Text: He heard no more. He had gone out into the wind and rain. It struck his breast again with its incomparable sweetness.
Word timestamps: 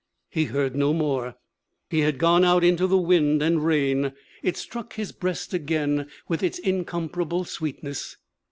He 0.31 0.45
heard 0.45 0.75
no 0.75 0.93
more. 0.95 1.35
He 1.91 1.99
had 1.99 2.17
gone 2.17 2.43
out 2.43 2.63
into 2.63 2.87
the 2.87 2.97
wind 2.97 3.43
and 3.43 3.63
rain. 3.63 4.13
It 4.41 4.57
struck 4.57 4.93
his 4.93 5.11
breast 5.11 5.53
again 5.53 6.09
with 6.27 6.41
its 6.41 6.57
incomparable 6.57 7.45
sweetness. 7.45 8.17